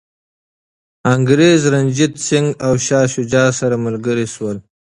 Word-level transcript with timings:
انګریز، 1.13 1.61
رنجیت 1.73 2.13
سنګ 2.27 2.47
او 2.65 2.73
شاه 2.85 3.05
شجاع 3.13 3.49
سره 3.59 3.75
ملګري 3.85 4.27
شول. 4.33 4.57